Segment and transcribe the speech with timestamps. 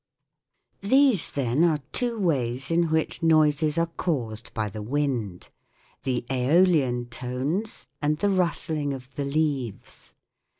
[0.81, 5.49] These, then, are two ways in which noises are caused by the wind:
[6.01, 10.15] the" aeolian tones" and the rustling of the leaves.